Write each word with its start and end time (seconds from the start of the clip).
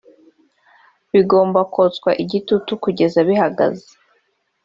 bigomba 1.13 1.59
kotswa 1.73 2.09
igitutu 2.23 2.71
kugeza 2.83 3.19
bihagaze 3.27 3.87